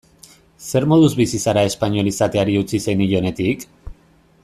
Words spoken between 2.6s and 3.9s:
utzi zenionetik?